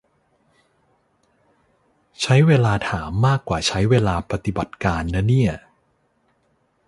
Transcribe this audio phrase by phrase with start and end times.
[2.21, 5.53] ใช้เวลาถามมากกว่าใช้เวลาปฏิบัติการนะเนี่ย